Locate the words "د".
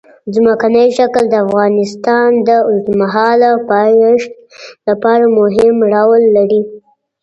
1.29-1.35, 2.47-2.49